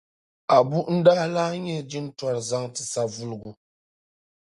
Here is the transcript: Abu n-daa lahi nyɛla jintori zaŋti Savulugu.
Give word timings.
Abu 0.57 0.79
n-daa 0.97 1.23
lahi 1.35 1.57
nyɛla 1.65 1.87
jintori 1.89 2.39
zaŋti 2.49 2.81
Savulugu. 2.91 3.51